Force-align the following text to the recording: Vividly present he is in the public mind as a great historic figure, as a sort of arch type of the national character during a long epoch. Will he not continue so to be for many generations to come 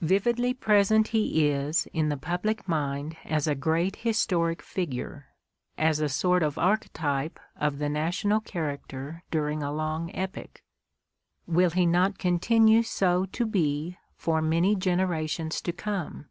Vividly 0.00 0.54
present 0.54 1.08
he 1.08 1.50
is 1.50 1.86
in 1.92 2.08
the 2.08 2.16
public 2.16 2.66
mind 2.66 3.18
as 3.26 3.46
a 3.46 3.54
great 3.54 3.96
historic 3.96 4.62
figure, 4.62 5.26
as 5.76 6.00
a 6.00 6.08
sort 6.08 6.42
of 6.42 6.56
arch 6.56 6.90
type 6.94 7.38
of 7.56 7.76
the 7.76 7.90
national 7.90 8.40
character 8.40 9.22
during 9.30 9.62
a 9.62 9.70
long 9.70 10.08
epoch. 10.14 10.62
Will 11.46 11.68
he 11.68 11.84
not 11.84 12.16
continue 12.16 12.82
so 12.82 13.26
to 13.26 13.44
be 13.44 13.98
for 14.16 14.40
many 14.40 14.74
generations 14.74 15.60
to 15.60 15.70
come 15.70 16.30